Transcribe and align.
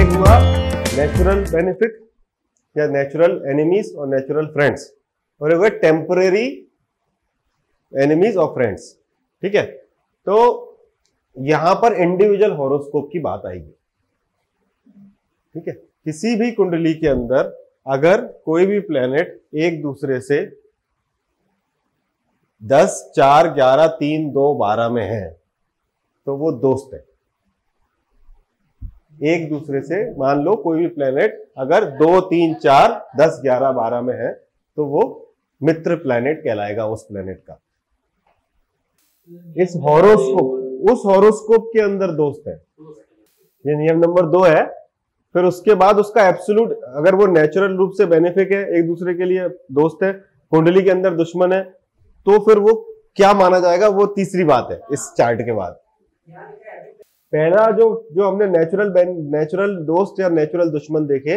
एक 0.00 0.08
हुआ 0.08 0.34
natural 0.96 1.40
benefit 1.44 1.96
या 2.76 2.86
नेचुरल 2.88 3.32
एनिमीज 3.50 3.94
और 3.94 4.06
नेचुरल 4.08 4.46
फ्रेंड्स 4.46 4.86
और 5.40 5.52
एक 5.52 5.58
हुआ 5.58 5.68
टेम्परेरी 5.80 6.44
एनिमीज 7.92 8.36
और 8.36 8.46
फ्रेंड्स 8.54 8.86
ठीक 9.42 9.54
है? 9.54 9.62
तो 9.62 10.36
यहाँ 11.36 11.74
पर 11.74 11.96
इंडिविजुअल 12.02 12.52
हॉरोस्कोप 12.52 13.08
की 13.12 13.18
बात 13.18 13.42
आएगी। 13.46 13.70
ठीक 15.54 15.68
है? 15.68 15.74
किसी 15.74 16.34
भी 16.36 16.50
कुंडली 16.52 16.94
के 16.94 17.08
अंदर 17.08 17.52
अगर 17.88 18.26
कोई 18.44 18.66
भी 18.66 18.80
प्लेनेट 18.80 19.40
एक 19.56 19.80
दूसरे 19.82 20.20
से 20.20 20.40
दस, 22.62 23.12
चार, 23.16 23.52
ग्यारह, 23.54 23.86
तीन, 23.86 24.30
दो, 24.30 24.54
बारह 24.54 24.88
में 24.88 25.04
है 25.04 25.30
तो 26.26 26.36
वो 26.36 26.52
दोस्त 26.52 26.94
है। 26.94 27.04
एक 29.20 29.48
दूसरे 29.50 29.80
से 29.82 29.96
मान 30.18 30.42
लो 30.42 30.54
कोई 30.56 30.78
भी 30.78 30.86
प्लेनेट 30.88 31.42
अगर 31.58 31.84
दो, 31.96 32.20
तीन, 32.20 32.54
चार, 32.54 32.92
दस, 33.18 33.40
ग्यारह, 33.42 33.72
बारह 33.72 34.00
में 34.00 34.14
है 34.14 34.32
तो 34.32 34.84
वो 34.86 35.02
मित्र 35.60 35.96
प्लेनेट 35.96 36.42
कहलाएगा 36.44 36.86
उस 36.86 37.02
प्लेनेट 37.04 37.38
का। 37.40 37.58
इस 39.56 39.74
हॉरोस्कोप 39.82 40.90
उस 40.90 41.02
हॉरोस्कोप 41.06 41.70
के 41.72 41.80
अंदर 41.80 42.12
दोस्त 42.16 42.48
है। 42.48 42.54
ये 43.64 43.76
नियम 43.76 43.98
नंबर 43.98 44.26
दो 44.28 44.42
है। 44.42 44.64
फिर 45.34 45.44
उसके 45.44 45.74
बाद 45.74 45.98
उसका 45.98 46.26
एब्सोल्यूट 46.28 46.72
अगर 46.84 47.14
वो 47.14 47.26
नेचुरल 47.28 47.76
रूप 47.76 47.92
से 47.96 48.06
बेनिफिक 48.06 48.52
है, 48.52 48.62
एक 48.78 48.86
दूसरे 48.86 49.14
के 49.14 49.24
लिए 49.24 49.48
दोस्त 49.48 50.02
है, 50.02 50.12
कुंडली 50.52 50.82
के 50.82 50.90
अंदर 50.90 51.14
दुश्मन 51.14 51.52
है 51.52 51.62
तो 52.26 52.38
फिर 52.44 52.58
वो 52.58 52.74
क्या 53.16 53.32
माना 53.34 53.58
जाएगा? 53.60 53.88
वो 53.88 54.06
तीसरी 54.08 54.44
बात 54.44 54.68
है, 54.70 54.80
इस 54.92 55.12
चार्ट 55.18 55.40
के 55.40 55.52
बाद। 55.52 55.78
पहला 57.32 57.70
जो 57.70 57.86
जो 58.12 58.24
हमने 58.24 58.46
नेचुरल 58.48 58.92
नेचुरल 59.32 59.74
दोस्त 59.86 60.20
या 60.20 60.28
नेचुरल 60.30 60.70
दुश्मन 60.70 61.06
देखे 61.06 61.36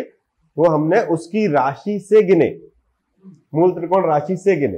वो 0.58 0.66
हमने 0.66 1.02
उसकी 1.14 1.46
राशि 1.48 1.98
से 2.02 2.22
गिने। 2.24 2.50
मूल 3.56 3.72
त्रिकोण 3.72 4.06
राशि 4.06 4.36
से 4.38 4.56
गिने। 4.56 4.78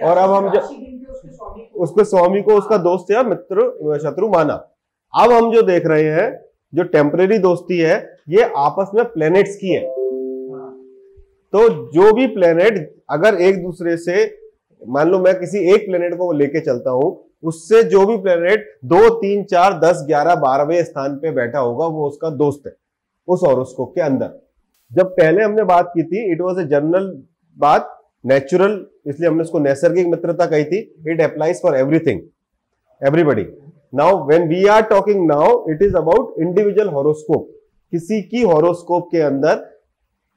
और 0.00 0.16
अब 0.18 0.30
हम 0.30 0.48
जो 0.50 0.60
उसके 1.80 2.04
स्वामी 2.04 2.42
को। 2.42 2.54
उसका 2.54 2.76
दोस्त 2.78 3.10
या 3.10 3.22
मित्र 3.22 3.98
शत्रु 3.98 4.28
माना। 4.28 4.54
अब 5.14 5.32
हम 5.32 5.52
जो 5.52 5.62
देख 5.62 5.86
रहे 5.86 6.10
हैं 6.10 6.30
जो 6.72 6.82
टेम्परेरी 6.90 7.38
दोस्ती 7.38 7.78
है 7.78 7.96
ये 8.28 8.42
आपस 8.58 8.90
में 8.94 9.04
प्लेनेट्स 9.04 9.56
की 9.56 9.68
है। 9.68 9.80
तो 11.52 11.68
जो 11.92 12.12
भी 12.12 12.26
प्लेनेट 12.26 12.78
अगर 13.10 13.34
एक 13.40 13.62
दूसरे 13.62 13.96
से 13.96 14.24
मान 14.82 15.08
लो 15.08 15.18
मैं 15.18 15.38
किसी 15.40 15.58
एक 15.74 15.86
प्लेनेट 15.86 16.14
को 16.14 16.32
लेके 16.32 16.60
चलता 16.60 16.90
हूँ 16.90 17.10
उससे 17.42 17.82
जो 17.84 18.04
भी 18.06 18.16
प्लेनेट 18.18 18.66
दो, 18.84 19.08
तीन, 19.10 19.42
चार, 19.44 19.78
दस, 19.80 20.04
ग्यारह, 20.06 20.34
बारहवें 20.36 20.84
स्थान 20.84 21.16
पे 21.16 21.30
बैठा 21.32 21.58
होगा, 21.58 21.86
वो 21.86 22.06
उसका 22.08 22.30
दोस्त 22.32 22.66
है, 22.66 22.72
उस 23.28 23.42
ऑरोस्कोप 23.44 23.92
के 23.94 24.00
अंदर। 24.00 24.38
जब 24.90 25.10
पहले 25.10 25.42
हमने 25.42 25.62
बात 25.64 25.90
की 25.94 26.02
थी 26.02 26.30
इट 26.32 26.40
वॉज़ 26.40 26.60
ए 26.60 26.64
जनरल 26.66 27.06
बात 27.56 27.98
नेचुरल 28.24 28.84
इसलिए 29.06 29.28
हमने 29.28 29.42
उसको 29.42 29.58
नैसर्गिक 29.58 30.06
मित्रता 30.06 30.46
कही 30.46 30.64
थी 30.64 30.78
it 31.08 31.20
applies 31.22 31.62
for 31.62 31.76
everything 31.76 32.20
everybody 33.02 33.46
now 33.94 34.24
when 34.26 34.48
we 34.48 34.64
are 34.66 34.82
talking 34.90 35.26
now 35.26 35.64
it 35.70 35.82
is 35.82 35.96
about 35.96 36.34
individual 36.40 36.88
horoscope 36.88 37.48
किसी 37.92 38.20
की 38.22 38.42
हॉरोस्कोप 38.42 39.08
के 39.12 39.20
अंदर 39.20 39.56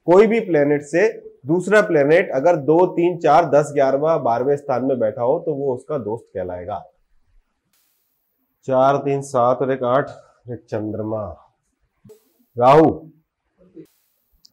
कोई 0.08 0.28
भी 0.28 0.40
प्लेनेट 0.40 0.82
से 0.86 1.08
दूसरा 1.46 1.82
प्लेनेट 1.82 2.32
अगर 2.36 2.56
दो, 2.58 2.86
तीन, 2.88 3.18
चार, 3.18 3.46
दस, 3.50 3.72
ग्यारहवा, 3.76 4.18
बारहवें 4.20 4.56
स्थान 4.58 4.86
में 4.86 5.00
बैठा 5.00 5.22
हो 5.22 5.40
तो 5.40 5.54
वो 5.54 5.74
उसका 5.74 5.98
दोस्त 6.00 6.26
कहलाएगा। 6.34 6.84
चार 8.68 8.98
तीन 8.98 9.22
सात 9.22 9.62
और 9.62 9.72
एक 9.72 9.84
आठ 9.84 10.10
एक 10.52 10.64
चंद्रमा। 10.70 11.24
राहु 12.58 12.86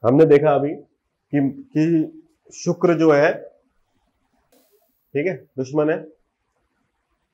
हमने 0.05 0.25
देखा 0.27 0.55
अभी 0.55 0.75
कि, 0.75 1.41
कि 1.77 2.23
शुक्र 2.55 2.95
जो 2.99 3.11
है 3.13 3.33
ठीक 5.15 5.27
है 5.27 5.35
दुश्मन 5.59 5.91
है 5.91 5.97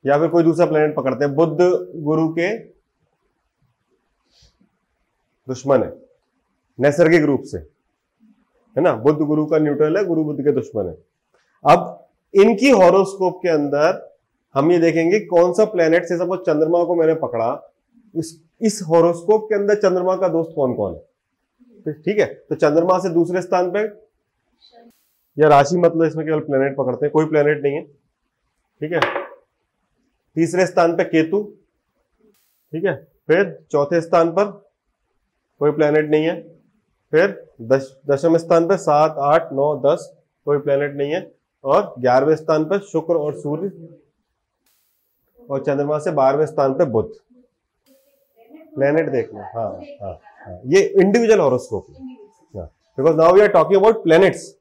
या 0.06 0.18
फिर 0.18 0.28
कोई 0.28 0.42
दूसरा 0.42 0.66
प्लेनेट 0.66 0.94
पकड़ते 0.96 1.24
हैं 1.24 1.34
बुद्ध 1.34 1.58
गुरु 2.02 2.28
के 2.28 2.56
दुश्मन 5.48 5.82
है 5.82 5.92
नैसर्गिक 6.78 7.22
रूप 7.22 7.42
से 7.42 7.58
है 7.58 8.80
ना? 8.80 8.92
बुद्ध 8.94 9.20
गुरु 9.20 9.46
का 9.46 9.58
न्यूट्रल 9.58 9.96
है 9.96 10.04
गुरु 10.04 10.24
बुद्ध 10.24 10.44
के 10.44 10.52
दुश्मन 10.52 10.86
है। 10.86 10.96
अब 11.64 12.06
इनकी 12.34 12.70
हॉरोस्कोप 12.70 13.38
के 13.42 13.48
अंदर 13.48 14.06
हम 14.58 14.70
ये 14.72 14.78
देखेंगे 14.78 15.18
कौन 15.26 15.52
सा 15.52 15.64
प्लेनेट 15.66 16.04
से 16.04 16.16
सपोज़ 16.18 16.40
चंद्रमा 16.42 16.82
को 16.84 16.94
मैंने 16.94 17.14
पकड़ा, 17.16 17.48
इस 18.14 18.40
इस 18.60 18.80
हॉरोस्कोप 18.88 19.44
के 19.48 19.54
अंदर 19.54 19.74
चंद्रमा 19.76 20.14
का 20.16 20.28
दोस्त 20.28 20.52
कौन 20.54 20.74
कौन 20.74 20.94
है? 20.94 21.92
ठीक 21.94 22.18
है 22.18 22.26
तो 22.26 22.54
चंद्रमा 22.54 22.98
से 22.98 23.10
दूसरे 23.10 23.42
स्थान 23.42 23.70
पे, 23.70 23.82
या 25.36 25.48
राशि 25.48 25.76
मतलब 25.76 26.04
इसमें 26.04 26.24
केवल 26.26 26.40
प्लेनेट 26.40 26.76
पकड़ते 26.76 27.06
हैं, 27.06 27.12
कोई 27.12 27.26
प्लेनेट 27.26 27.62
नहीं 27.62 27.74
है, 27.74 27.82
ठीक 27.82 28.92
है? 28.92 29.00
तीसरे 30.36 30.66
स्थान 30.66 30.96
पे 30.96 31.04
केतु, 31.04 31.42
ठीक 32.72 32.84
है? 32.84 32.94
फिर 33.26 33.58
चौथे 33.72 34.00
स्थान 34.00 34.30
पर 34.30 34.44
कोई 35.60 35.70
प्लेनेट 35.70 36.10
नहीं 36.10 36.24
है, 36.24 36.40
फिर 37.12 37.30
दश, 37.62 37.88
दशम 38.10 38.36
स्थान 38.36 38.66
पर 38.68 38.76
सात, 38.78 39.16
आठ, 39.20 39.52
नौ, 39.52 39.74
दस, 39.86 40.12
कोई 40.46 40.58
प्लेनेट 40.58 40.96
नहीं 40.96 41.12
है, 41.12 41.30
और 41.64 41.94
ग्यारहवें 41.98 42.36
स्थान 42.36 42.64
पर 42.64 42.78
शुक्र 42.82 43.14
और 43.16 43.34
सूर्य 43.36 43.70
और 45.50 45.64
चंद्रमा 45.64 45.98
से 45.98 46.10
बारहवें 46.10 46.46
स्थान 46.46 46.74
पर 46.74 46.84
बुद्ध 46.84 47.08
प्लेनेट 48.74 49.08
देखना 49.10 49.50
हाँ 49.54 49.70
हाँ 50.02 50.18
हाँ। 50.46 50.58
ये 50.66 50.80
individual 50.80 51.40
horoscope 51.40 51.86
because 52.98 53.16
now 53.16 53.34
we 53.34 53.40
are 53.40 53.48
talking 53.48 53.80
about 53.80 54.02
planets 54.02 54.54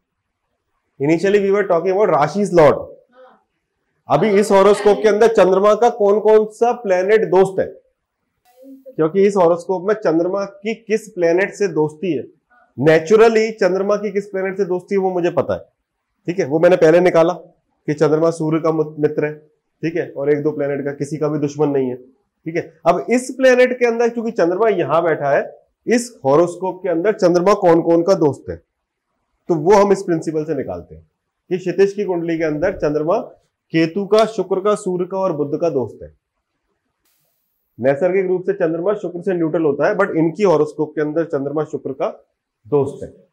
initially 0.99 1.39
we 1.39 1.49
were 1.49 1.63
talking 1.67 1.93
about 1.95 2.09
rashi 2.09 2.49
lord 2.53 2.95
अभी 4.09 4.29
इस 4.29 4.51
हॉरोस्कोप 4.51 4.97
के 4.97 5.07
अंदर 5.09 5.27
चंद्रमा 5.27 5.73
का 5.75 5.89
कौन 5.89 6.19
कौन 6.19 6.45
सा 6.45 6.71
प्लेनेट 6.71 7.21
दोस्त 7.29 7.59
है? 7.59 7.65
क्योंकि 8.95 9.25
इस 9.27 9.35
हॉरोस्कोप 9.35 9.87
में 9.87 9.93
चंद्रमा 9.95 10.43
की 10.45 10.73
किस 10.75 11.07
प्लेनेट 11.09 11.53
से 11.53 11.67
दोस्ती 11.67 12.11
है? 12.17 12.23
नेचुरली 12.77 13.51
चंद्रमा 13.51 13.95
की 13.95 14.11
किस 14.11 14.25
प्लेनेट 14.25 14.57
से 14.57 14.65
दोस्ती 14.65 14.95
है 14.95 15.01
वो 15.01 15.09
मुझे 15.09 15.29
पता 15.29 15.53
है। 15.53 15.59
ठीक 16.27 16.39
है? 16.39 16.45
वो 16.45 16.59
मैंने 16.59 16.75
पहले 16.75 16.99
निकाला 16.99 17.33
कि 17.33 17.93
चंद्रमा 17.93 18.31
सूर्य 18.31 18.59
का 18.59 18.71
मित्र 18.71 19.25
है। 19.25 19.33
ठीक 19.83 19.95
है? 19.95 20.09
और 20.09 20.29
एक 20.29 20.43
दो 20.43 20.51
प्लेनेट 20.51 20.85
का 20.85 20.91
किसी 20.91 21.17
का 21.17 21.27
भी 21.27 21.39
दुश्मन 21.39 21.69
नहीं 21.69 21.89
है। 21.89 21.95
ठीक 21.95 22.55
है? 22.55 22.73
अब 22.85 23.05
इस 23.09 23.31
प्लेनेट 23.31 23.79
के 23.79 23.85
अंदर, 23.85 24.09
क्योंकि 24.09 24.31
चंद्रमा 24.31 24.69
यहाँ 24.69 25.03
बैठा 25.03 25.29
है, 25.29 25.57
इस 25.87 26.19
हॉरोस्कोप 26.25 26.83
के 26.83 26.89
अंदर 26.89 27.13
चंद्रमा 27.13 27.53
कौन 27.53 27.81
कौन 27.81 28.03
का 28.03 28.13
दोस्त 28.13 28.49
है? 28.49 28.55
तो 29.49 29.55
वो 29.55 29.73
हम 29.73 29.91
इस 29.91 30.03
प्रिंसिपल 30.03 30.45
से 30.45 30.55
निकालते 30.55 30.95
हैं 30.95 31.07
कि 31.49 31.57
क्षितिश 31.57 31.93
की 31.93 32.03
कुंडली 32.03 32.37
के 32.37 32.43
अंदर 32.43 32.77
चंद्रमा 32.77 33.17
केतु 33.73 34.05
का, 34.05 34.25
शुक्र 34.25 34.59
का, 34.59 34.75
सूर्य 34.75 35.05
का 35.05 35.17
और 35.17 35.33
बुद्ध 35.33 35.59
का 35.59 35.69
दोस्त 35.69 35.99
है। 36.03 36.13
नैसर्गिक 37.79 38.27
रूप 38.27 38.43
से 38.45 38.53
चंद्रमा 38.53 38.93
शुक्र 38.93 39.21
से 39.21 39.33
न्यूट्रल 39.33 39.61
होता 39.61 39.87
है 39.87 39.95
बट 39.95 40.15
इनकी 40.17 40.43
हॉरोस्कोप 40.43 40.95
के 40.95 41.01
अंदर 41.01 41.25
चंद्रमा 41.25 41.63
शुक्र 41.63 41.91
का 41.91 42.25
दोस्त 42.67 43.03
है। 43.03 43.26